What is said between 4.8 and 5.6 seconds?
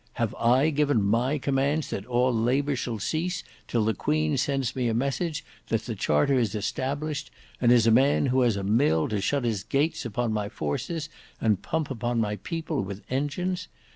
a message